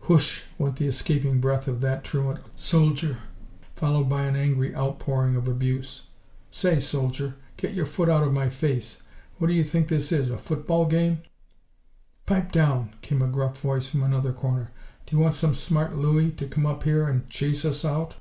[0.00, 3.16] "Whoosh!" went the escaping breath of that truant soldier,
[3.74, 6.02] followed by an angry outpouring of abuse.
[6.50, 7.36] "Say, soldier!
[7.56, 9.00] Get your foot out of my face!
[9.38, 11.22] What do you think this is a football game?"
[12.26, 14.72] "Pipe down!" came a gruff voice from another corner.
[15.06, 18.16] "Do you want some smart Looie to come up here and chase us out?"